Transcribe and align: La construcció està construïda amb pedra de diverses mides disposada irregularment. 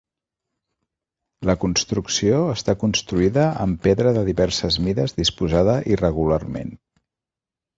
La 1.49 1.55
construcció 1.63 2.39
està 2.53 2.75
construïda 2.85 3.43
amb 3.67 3.83
pedra 3.85 4.15
de 4.17 4.25
diverses 4.31 4.79
mides 4.87 5.15
disposada 5.21 5.77
irregularment. 5.97 6.75